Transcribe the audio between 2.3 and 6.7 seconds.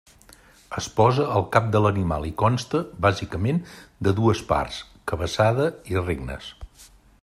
i consta, bàsicament, de dues parts: cabeçada i regnes.